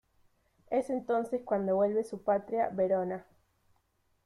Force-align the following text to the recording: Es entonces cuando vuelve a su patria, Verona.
Es 0.71 0.89
entonces 0.89 1.43
cuando 1.45 1.75
vuelve 1.75 2.01
a 2.01 2.03
su 2.03 2.23
patria, 2.23 2.69
Verona. 2.73 3.23